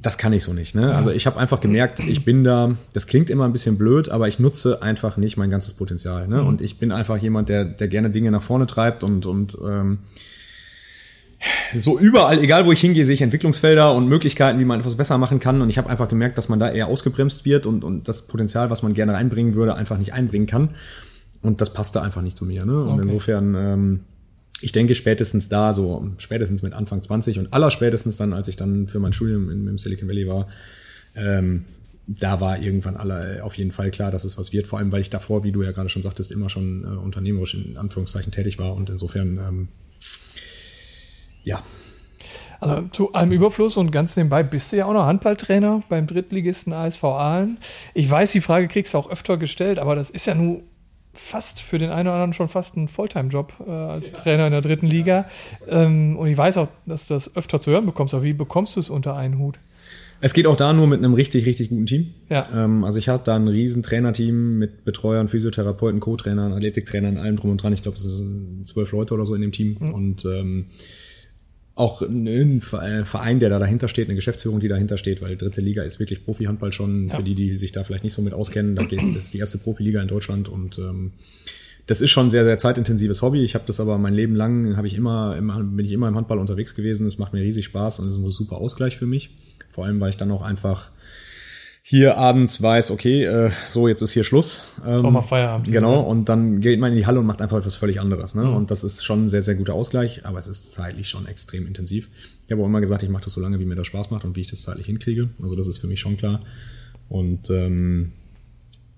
[0.00, 0.74] das kann ich so nicht.
[0.74, 0.94] Ne?
[0.94, 4.28] Also ich habe einfach gemerkt, ich bin da, das klingt immer ein bisschen blöd, aber
[4.28, 6.26] ich nutze einfach nicht mein ganzes Potenzial.
[6.28, 6.42] Ne?
[6.42, 6.46] Mhm.
[6.46, 9.98] Und ich bin einfach jemand, der, der gerne Dinge nach vorne treibt und, und ähm,
[11.74, 15.18] so überall, egal wo ich hingehe, sehe ich Entwicklungsfelder und Möglichkeiten, wie man etwas besser
[15.18, 15.60] machen kann.
[15.60, 18.70] Und ich habe einfach gemerkt, dass man da eher ausgebremst wird und, und das Potenzial,
[18.70, 20.70] was man gerne reinbringen würde, einfach nicht einbringen kann.
[21.42, 22.64] Und das passte einfach nicht zu mir.
[22.64, 22.82] Ne?
[22.82, 23.02] Und okay.
[23.02, 24.00] insofern ähm,
[24.60, 28.56] ich denke spätestens da, so spätestens mit Anfang 20 und aller spätestens dann, als ich
[28.56, 30.48] dann für mein Studium in, im Silicon Valley war,
[31.14, 31.64] ähm,
[32.06, 34.66] da war irgendwann alle auf jeden Fall klar, dass es was wird.
[34.66, 37.54] Vor allem, weil ich davor, wie du ja gerade schon sagtest, immer schon äh, unternehmerisch
[37.54, 39.68] in Anführungszeichen tätig war und insofern, ähm,
[41.42, 41.62] ja.
[42.60, 46.72] Also zu allem Überfluss und ganz nebenbei bist du ja auch noch Handballtrainer beim Drittligisten
[46.72, 47.58] ASV Aalen.
[47.92, 50.62] Ich weiß, die Frage kriegst du auch öfter gestellt, aber das ist ja nur
[51.14, 54.16] fast für den einen oder anderen schon fast ein Fulltime-Job äh, als ja.
[54.22, 55.26] Trainer in der dritten Liga.
[55.68, 58.14] Ähm, und ich weiß auch, dass du das öfter zu hören bekommst.
[58.14, 59.58] Aber wie bekommst du es unter einen Hut?
[60.20, 62.14] Es geht auch da nur mit einem richtig, richtig guten Team.
[62.30, 62.48] Ja.
[62.52, 67.50] Ähm, also ich habe da ein riesen Trainerteam mit Betreuern, Physiotherapeuten, Co-Trainern, Athletiktrainern, allem drum
[67.50, 67.72] und dran.
[67.72, 69.76] Ich glaube, es sind zwölf Leute oder so in dem Team.
[69.78, 69.94] Mhm.
[69.94, 70.66] Und ähm,
[71.76, 75.82] auch ein Verein, der da dahinter steht, eine Geschäftsführung, die dahinter steht, weil dritte Liga
[75.82, 77.16] ist wirklich Profi-Handball schon, ja.
[77.16, 78.76] für die, die sich da vielleicht nicht so mit auskennen.
[78.76, 81.12] Da geht, das ist die erste Profiliga in Deutschland und ähm,
[81.86, 83.42] das ist schon ein sehr, sehr zeitintensives Hobby.
[83.44, 86.38] Ich habe das aber mein Leben lang, habe ich immer, bin ich immer im Handball
[86.38, 87.06] unterwegs gewesen.
[87.06, 89.30] Es macht mir riesig Spaß und es ist ein super Ausgleich für mich.
[89.68, 90.90] Vor allem, weil ich dann auch einfach
[91.86, 94.62] hier abends weiß, okay, äh, so jetzt ist hier Schluss.
[94.86, 95.70] Ähm, ist auch mal Feierabend.
[95.70, 98.34] Genau, und dann geht man in die Halle und macht einfach etwas völlig anderes.
[98.34, 98.44] Ne?
[98.44, 98.56] Mhm.
[98.56, 101.66] Und das ist schon ein sehr, sehr guter Ausgleich, aber es ist zeitlich schon extrem
[101.66, 102.08] intensiv.
[102.46, 104.24] Ich habe auch immer gesagt, ich mache das so lange, wie mir das Spaß macht
[104.24, 105.28] und wie ich das zeitlich hinkriege.
[105.42, 106.40] Also das ist für mich schon klar.
[107.10, 108.12] Und ähm,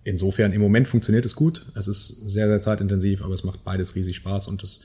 [0.04, 1.66] insofern, im Moment funktioniert es gut.
[1.74, 4.84] Es ist sehr, sehr zeitintensiv, aber es macht beides riesig Spaß und es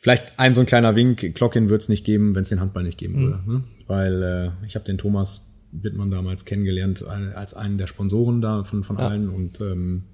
[0.00, 2.82] vielleicht ein so ein kleiner Wink, Clockin wird es nicht geben, wenn es den Handball
[2.82, 3.22] nicht geben mhm.
[3.26, 3.40] würde.
[3.46, 3.64] Ne?
[3.86, 8.84] Weil äh, ich habe den Thomas Wittmann damals kennengelernt als einen der Sponsoren da von,
[8.84, 9.08] von ja.
[9.08, 10.04] allen und ähm,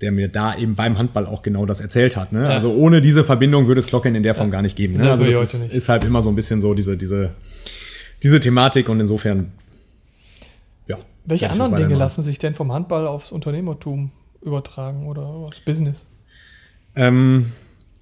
[0.00, 2.32] der mir da eben beim Handball auch genau das erzählt hat.
[2.32, 2.42] Ne?
[2.42, 2.50] Ja.
[2.50, 4.52] Also ohne diese Verbindung würde es Glocken in der Form ja.
[4.52, 4.94] gar nicht geben.
[4.94, 5.10] Ne?
[5.10, 7.34] Also das ist, ist, halt immer so ein bisschen so diese, diese,
[8.22, 9.52] diese Thematik und insofern,
[10.88, 10.98] ja.
[11.24, 14.10] Welche anderen Dinge lassen sich denn vom Handball aufs Unternehmertum
[14.42, 16.04] übertragen oder aufs Business?
[16.96, 17.52] Ähm,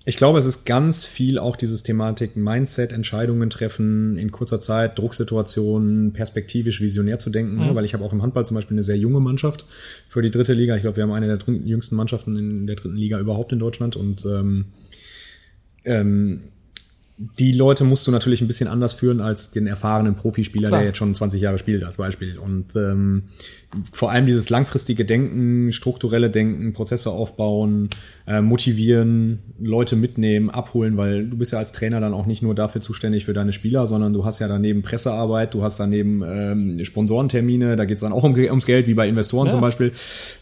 [0.05, 4.99] ich glaube, es ist ganz viel auch dieses Thematik Mindset, Entscheidungen treffen in kurzer Zeit,
[4.99, 7.75] Drucksituationen, perspektivisch, visionär zu denken, mhm.
[7.75, 9.65] weil ich habe auch im Handball zum Beispiel eine sehr junge Mannschaft
[10.09, 10.75] für die dritte Liga.
[10.75, 13.95] Ich glaube, wir haben eine der jüngsten Mannschaften in der dritten Liga überhaupt in Deutschland
[13.95, 14.67] und ähm,
[15.85, 16.41] ähm,
[17.39, 20.81] die Leute musst du natürlich ein bisschen anders führen als den erfahrenen Profispieler, Klar.
[20.81, 22.39] der jetzt schon 20 Jahre spielt, als Beispiel.
[22.39, 23.25] Und ähm,
[23.93, 27.89] vor allem dieses langfristige Denken, strukturelle Denken, Prozesse aufbauen,
[28.27, 32.55] äh, motivieren, Leute mitnehmen, abholen, weil du bist ja als Trainer dann auch nicht nur
[32.55, 36.85] dafür zuständig für deine Spieler, sondern du hast ja daneben Pressearbeit, du hast daneben ähm,
[36.85, 39.51] Sponsorentermine, da geht's dann auch um, ums Geld, wie bei Investoren ja.
[39.51, 39.93] zum Beispiel.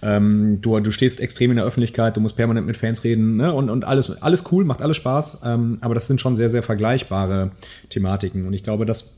[0.03, 3.53] Ähm, du, du stehst extrem in der Öffentlichkeit, du musst permanent mit Fans reden ne?
[3.53, 6.63] und, und alles, alles cool, macht alles Spaß, ähm, aber das sind schon sehr, sehr
[6.63, 7.53] vergleichbare
[7.89, 9.15] Thematiken und ich glaube, das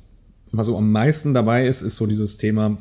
[0.52, 2.76] was so am meisten dabei ist, ist so dieses Thema,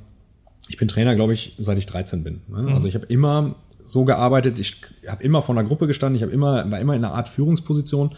[0.71, 2.39] ich bin Trainer, glaube ich, seit ich 13 bin.
[2.47, 2.61] Ne?
[2.61, 2.69] Mhm.
[2.69, 6.31] Also ich habe immer so gearbeitet, ich habe immer vor einer Gruppe gestanden, ich habe
[6.31, 8.11] immer, war immer in einer Art Führungsposition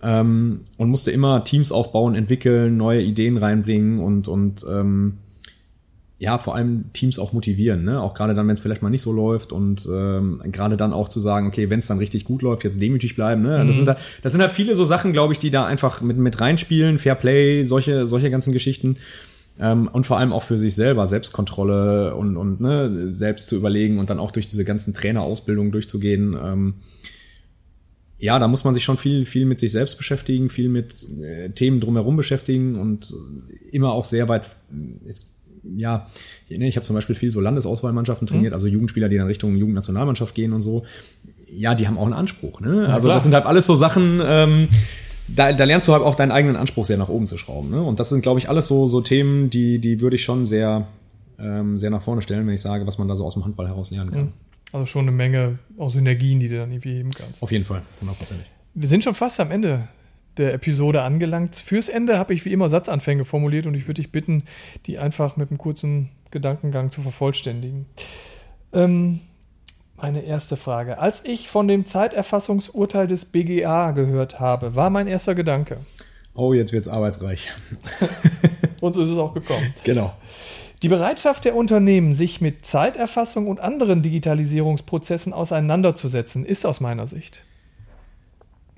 [0.00, 5.14] ähm, und musste immer Teams aufbauen, entwickeln, neue Ideen reinbringen und, und ähm,
[6.20, 8.00] ja, vor allem Teams auch motivieren, ne?
[8.00, 11.08] Auch gerade dann, wenn es vielleicht mal nicht so läuft und ähm, gerade dann auch
[11.08, 13.62] zu sagen, okay, wenn es dann richtig gut läuft, jetzt demütig bleiben, ne?
[13.62, 13.66] Mhm.
[13.66, 16.16] Das sind da, das sind halt viele so Sachen, glaube ich, die da einfach mit
[16.16, 18.96] mit reinspielen, Fair Play, solche solche ganzen Geschichten.
[19.60, 23.98] Ähm, und vor allem auch für sich selber, Selbstkontrolle und, und ne, selbst zu überlegen
[23.98, 26.36] und dann auch durch diese ganzen Trainerausbildungen durchzugehen.
[26.40, 26.74] Ähm,
[28.18, 31.50] ja, da muss man sich schon viel, viel mit sich selbst beschäftigen, viel mit äh,
[31.50, 33.14] Themen drumherum beschäftigen und
[33.70, 34.48] immer auch sehr weit,
[35.04, 35.28] ist,
[35.62, 36.08] ja,
[36.48, 38.54] ich habe zum Beispiel viel so Landesauswahlmannschaften trainiert, mhm.
[38.54, 40.84] also Jugendspieler, die dann Richtung Jugendnationalmannschaft gehen und so.
[41.50, 42.60] Ja, die haben auch einen Anspruch.
[42.60, 42.92] Ne?
[42.92, 44.68] Also das sind halt alles so Sachen, ähm,
[45.28, 47.70] da, da lernst du halt auch deinen eigenen Anspruch sehr nach oben zu schrauben.
[47.70, 47.82] Ne?
[47.82, 50.86] Und das sind, glaube ich, alles so, so Themen, die, die würde ich schon sehr,
[51.38, 53.68] ähm, sehr nach vorne stellen, wenn ich sage, was man da so aus dem Handball
[53.68, 54.32] heraus lernen kann.
[54.72, 57.42] Also schon eine Menge aus Synergien, die du dann irgendwie heben kannst.
[57.42, 58.46] Auf jeden Fall, hundertprozentig.
[58.74, 59.88] Wir sind schon fast am Ende
[60.36, 61.56] der Episode angelangt.
[61.56, 64.44] Fürs Ende habe ich wie immer Satzanfänge formuliert und ich würde dich bitten,
[64.86, 67.86] die einfach mit einem kurzen Gedankengang zu vervollständigen.
[68.72, 69.20] Ähm,
[70.00, 70.98] meine erste Frage.
[70.98, 75.78] Als ich von dem Zeiterfassungsurteil des BGA gehört habe, war mein erster Gedanke.
[76.34, 77.48] Oh, jetzt wird es arbeitsreich.
[78.80, 79.74] und so ist es auch gekommen.
[79.84, 80.14] Genau.
[80.82, 87.44] Die Bereitschaft der Unternehmen, sich mit Zeiterfassung und anderen Digitalisierungsprozessen auseinanderzusetzen, ist aus meiner Sicht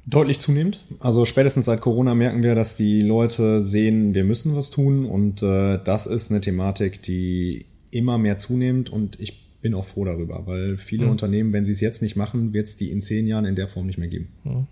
[0.06, 0.80] Deutlich zunehmend.
[0.98, 5.42] Also spätestens seit Corona merken wir, dass die Leute sehen, wir müssen was tun und
[5.42, 10.46] äh, das ist eine Thematik, die immer mehr zunimmt und ich bin auch froh darüber,
[10.46, 11.12] weil viele mhm.
[11.12, 13.68] Unternehmen, wenn sie es jetzt nicht machen, wird es die in zehn Jahren in der
[13.68, 14.28] Form nicht mehr geben.
[14.44, 14.66] Mhm.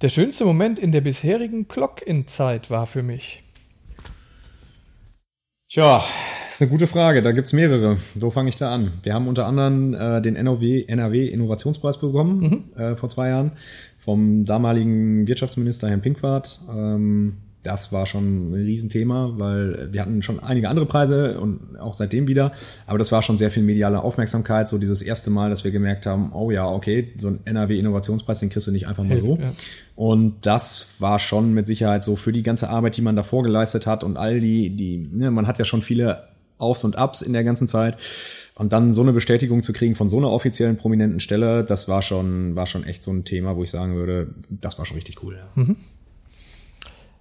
[0.00, 3.42] Der schönste Moment in der bisherigen Clock-in-Zeit war für mich.
[5.68, 6.04] Tja,
[6.48, 7.20] ist eine gute Frage.
[7.20, 7.98] Da gibt's mehrere.
[8.14, 8.92] Wo fange ich da an?
[9.02, 12.80] Wir haben unter anderem äh, den NRW, NRW Innovationspreis bekommen mhm.
[12.80, 13.52] äh, vor zwei Jahren
[13.98, 16.60] vom damaligen Wirtschaftsminister Herrn Pinkwart.
[16.74, 17.36] Ähm,
[17.68, 22.26] das war schon ein Riesenthema, weil wir hatten schon einige andere Preise und auch seitdem
[22.26, 22.52] wieder.
[22.86, 24.70] Aber das war schon sehr viel mediale Aufmerksamkeit.
[24.70, 28.48] So dieses erste Mal, dass wir gemerkt haben, oh ja, okay, so ein NRW-Innovationspreis, den
[28.48, 29.36] kriegst du nicht einfach mal so.
[29.38, 29.52] Ja.
[29.96, 33.86] Und das war schon mit Sicherheit so für die ganze Arbeit, die man davor geleistet
[33.86, 37.34] hat und all die, die, ne, man hat ja schon viele Aufs und Ups in
[37.34, 37.98] der ganzen Zeit.
[38.54, 42.00] Und dann so eine Bestätigung zu kriegen von so einer offiziellen prominenten Stelle, das war
[42.00, 45.22] schon, war schon echt so ein Thema, wo ich sagen würde, das war schon richtig
[45.22, 45.38] cool.
[45.54, 45.76] Mhm.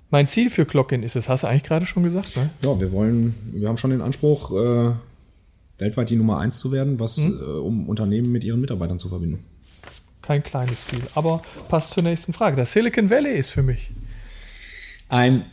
[0.10, 2.50] Mein Ziel für Clockin ist es, hast du eigentlich gerade schon gesagt, ne?
[2.62, 4.94] Ja, wir wollen, wir haben schon den Anspruch, äh,
[5.80, 7.40] weltweit die Nummer eins zu werden, was, mhm.
[7.42, 9.44] äh, um Unternehmen mit ihren Mitarbeitern zu verbinden.
[10.22, 12.56] Kein kleines Ziel, aber passt zur nächsten Frage.
[12.56, 13.92] Das Silicon Valley ist für mich
[15.10, 15.46] ein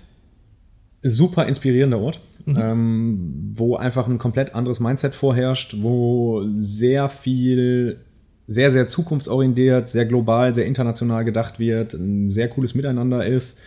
[1.03, 2.59] super inspirierender Ort, mhm.
[2.59, 8.01] ähm, wo einfach ein komplett anderes Mindset vorherrscht, wo sehr viel
[8.47, 13.59] sehr, sehr zukunftsorientiert, sehr global, sehr international gedacht wird, ein sehr cooles Miteinander ist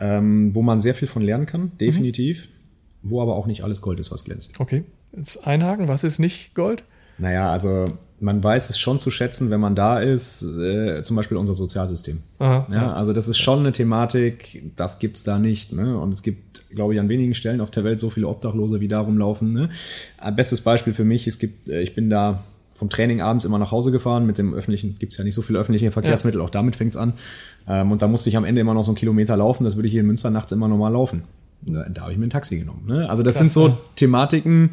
[0.00, 2.48] ähm, wo man sehr viel von lernen kann, definitiv,
[3.02, 3.10] mhm.
[3.10, 4.58] wo aber auch nicht alles Gold ist, was glänzt.
[4.58, 4.84] Okay,
[5.16, 6.84] jetzt einhaken, was ist nicht Gold?
[7.18, 11.36] Naja, also man weiß es schon zu schätzen, wenn man da ist, äh, zum Beispiel
[11.36, 12.22] unser Sozialsystem.
[12.38, 15.72] Aha, ja, ja, Also das ist schon eine Thematik, das gibt's da nicht.
[15.72, 15.98] Ne?
[15.98, 18.88] Und es gibt, glaube ich, an wenigen Stellen auf der Welt so viele Obdachlose, wie
[18.88, 19.52] da rumlaufen.
[19.52, 19.70] Ne?
[20.36, 22.44] Bestes Beispiel für mich, es gibt, äh, ich bin da
[22.80, 24.26] vom Training abends immer nach Hause gefahren.
[24.26, 26.46] Mit dem öffentlichen gibt's ja nicht so viele öffentliche Verkehrsmittel, ja.
[26.46, 27.12] auch damit fängt's an.
[27.68, 29.64] Ähm, und da musste ich am Ende immer noch so einen Kilometer laufen.
[29.64, 31.24] Das würde ich hier in Münster nachts immer normal laufen.
[31.60, 32.86] Da, da habe ich mir ein Taxi genommen.
[32.86, 33.08] Ne?
[33.08, 33.78] Also das Krass, sind so ja.
[33.96, 34.70] Thematiken.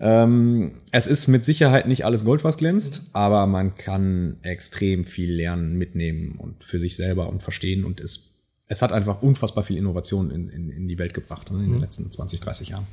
[0.00, 5.30] Ähm, es ist mit Sicherheit nicht alles Gold, was glänzt, aber man kann extrem viel
[5.30, 8.31] lernen, mitnehmen und für sich selber und verstehen und es
[8.72, 11.74] es hat einfach unfassbar viel Innovation in, in, in die Welt gebracht ne, in den
[11.74, 11.80] mhm.
[11.80, 12.86] letzten 20, 30 Jahren.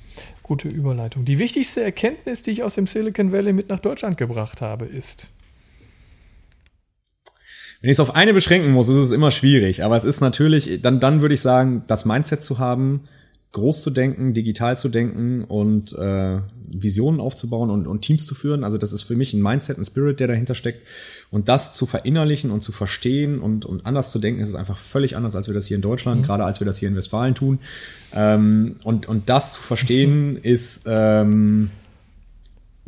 [0.43, 1.23] Gute Überleitung.
[1.23, 5.27] Die wichtigste Erkenntnis, die ich aus dem Silicon Valley mit nach Deutschland gebracht habe, ist.
[7.79, 9.83] Wenn ich es auf eine beschränken muss, ist es immer schwierig.
[9.85, 13.07] Aber es ist natürlich, dann, dann würde ich sagen, das Mindset zu haben,
[13.51, 16.39] groß zu denken, digital zu denken und äh,
[16.71, 18.63] Visionen aufzubauen und, und Teams zu führen.
[18.63, 20.85] Also das ist für mich ein Mindset, ein Spirit, der dahinter steckt.
[21.31, 24.77] Und das zu verinnerlichen und zu verstehen und, und anders zu denken, ist es einfach
[24.77, 26.25] völlig anders, als wir das hier in Deutschland, mhm.
[26.25, 27.59] gerade als wir das hier in Westfalen tun.
[28.13, 31.71] Ähm, und, und das zu verstehen ist ähm,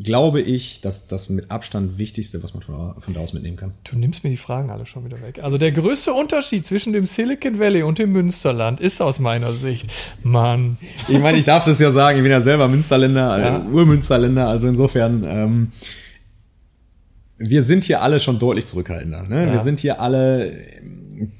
[0.03, 3.73] glaube ich, dass das mit Abstand Wichtigste, was man von, von da aus mitnehmen kann.
[3.83, 5.39] Du nimmst mir die Fragen alle schon wieder weg.
[5.41, 9.91] Also der größte Unterschied zwischen dem Silicon Valley und dem Münsterland ist aus meiner Sicht,
[10.23, 10.77] Mann.
[11.07, 13.57] Ich meine, ich darf das ja sagen, ich bin ja selber Münsterländer, ja.
[13.57, 15.71] äh, Urmünsterländer, also insofern, ähm,
[17.37, 19.23] wir sind hier alle schon deutlich zurückhaltender.
[19.23, 19.47] Ne?
[19.47, 19.53] Ja.
[19.53, 20.51] Wir sind hier alle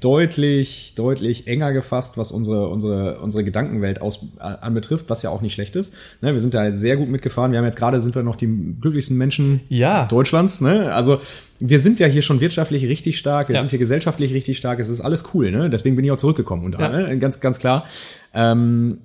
[0.00, 5.54] deutlich, deutlich enger gefasst, was unsere, unsere, unsere Gedankenwelt aus, anbetrifft, was ja auch nicht
[5.54, 5.94] schlecht ist.
[6.20, 7.52] Ne, wir sind da sehr gut mitgefahren.
[7.52, 10.06] Wir haben jetzt gerade, sind wir noch die glücklichsten Menschen ja.
[10.06, 10.60] Deutschlands.
[10.60, 10.92] Ne?
[10.92, 11.20] Also
[11.58, 13.60] wir sind ja hier schon wirtschaftlich richtig stark, wir ja.
[13.60, 15.50] sind hier gesellschaftlich richtig stark, es ist alles cool.
[15.50, 15.70] Ne?
[15.70, 16.88] Deswegen bin ich auch zurückgekommen und ja.
[16.88, 17.18] ne?
[17.18, 17.86] ganz, ganz klar.
[18.34, 18.98] Ähm,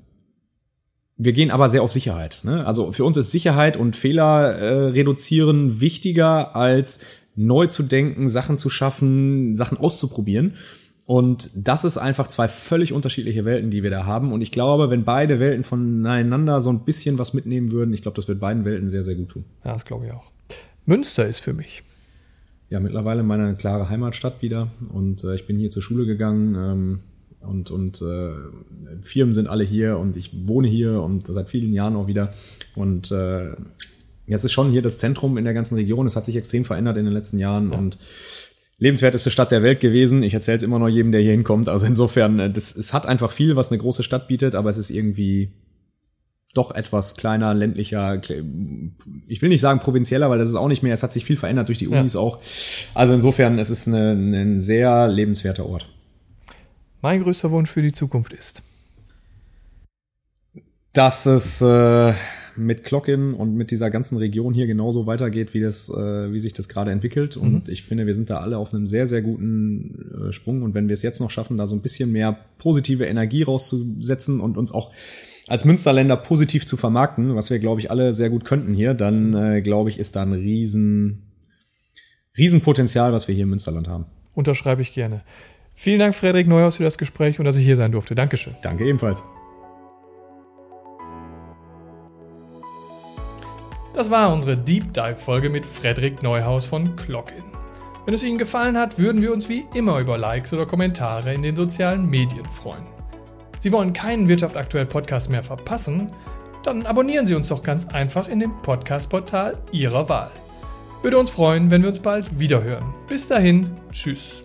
[1.18, 2.40] wir gehen aber sehr auf Sicherheit.
[2.44, 2.66] Ne?
[2.66, 7.00] Also für uns ist Sicherheit und Fehler äh, reduzieren wichtiger als
[7.38, 10.56] neu zu denken, Sachen zu schaffen, Sachen auszuprobieren.
[11.06, 14.34] Und das ist einfach zwei völlig unterschiedliche Welten, die wir da haben.
[14.34, 18.15] Und ich glaube, wenn beide Welten voneinander so ein bisschen was mitnehmen würden, ich glaube,
[18.15, 19.45] das wird beiden Welten sehr, sehr gut tun.
[19.63, 20.32] Ja, das glaube ich auch.
[20.86, 21.84] Münster ist für mich.
[22.69, 24.69] Ja, mittlerweile meine klare Heimatstadt wieder.
[24.93, 26.56] Und äh, ich bin hier zur Schule gegangen.
[26.56, 27.00] Ähm,
[27.39, 28.32] und und äh,
[29.02, 32.34] Firmen sind alle hier und ich wohne hier und seit vielen Jahren auch wieder.
[32.76, 33.52] Und äh,
[34.36, 36.06] es ist schon hier das Zentrum in der ganzen Region.
[36.06, 37.78] Es hat sich extrem verändert in den letzten Jahren ja.
[37.78, 37.98] und
[38.78, 40.24] lebenswerteste Stadt der Welt gewesen.
[40.24, 41.70] Ich erzähle es immer noch jedem, der hier hinkommt.
[41.70, 44.78] Also insofern, äh, das, es hat einfach viel, was eine große Stadt bietet, aber es
[44.78, 45.52] ist irgendwie
[46.54, 48.20] doch etwas kleiner, ländlicher,
[49.28, 51.38] ich will nicht sagen provinzieller, weil das ist auch nicht mehr, es hat sich viel
[51.38, 52.20] verändert durch die Unis ja.
[52.20, 52.40] auch.
[52.96, 55.88] Also insofern, es ist eine, ein sehr lebenswerter Ort.
[57.02, 58.63] Mein größter Wunsch für die Zukunft ist?
[60.94, 62.13] Dass es äh,
[62.58, 66.54] mit Clockin und mit dieser ganzen Region hier genauso weitergeht, wie das, äh, wie sich
[66.54, 67.38] das gerade entwickelt.
[67.38, 67.74] Und mhm.
[67.74, 70.62] ich finde, wir sind da alle auf einem sehr, sehr guten äh, Sprung.
[70.63, 74.39] Und wenn wir es jetzt noch schaffen, da so ein bisschen mehr positive Energie rauszusetzen
[74.39, 74.91] und uns auch
[75.48, 79.34] als Münsterländer positiv zu vermarkten, was wir, glaube ich, alle sehr gut könnten hier, dann
[79.34, 81.24] äh, glaube ich, ist da ein riesen,
[82.38, 84.06] Riesenpotenzial, was wir hier im Münsterland haben.
[84.34, 85.24] Unterschreibe ich gerne.
[85.74, 88.15] Vielen Dank, Frederik Neuhaus, für das Gespräch und dass ich hier sein durfte.
[88.15, 88.56] Dankeschön.
[88.62, 89.24] Danke ebenfalls.
[93.98, 97.44] Das war unsere Deep Dive-Folge mit Frederik Neuhaus von Clockin.
[98.06, 101.42] Wenn es Ihnen gefallen hat, würden wir uns wie immer über Likes oder Kommentare in
[101.42, 102.86] den sozialen Medien freuen.
[103.58, 106.12] Sie wollen keinen Wirtschaft aktuell Podcast mehr verpassen?
[106.62, 110.30] Dann abonnieren Sie uns doch ganz einfach in dem Podcast-Portal Ihrer Wahl.
[111.02, 112.94] Würde uns freuen, wenn wir uns bald wiederhören.
[113.08, 114.44] Bis dahin, tschüss.